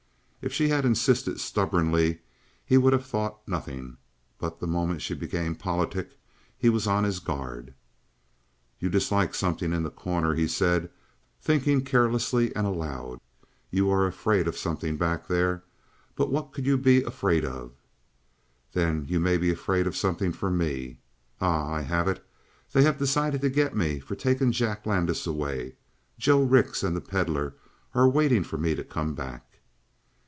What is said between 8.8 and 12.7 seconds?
dislike something in The Corner," he said, thinking carelessly and